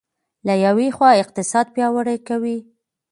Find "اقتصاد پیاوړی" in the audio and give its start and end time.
1.23-2.17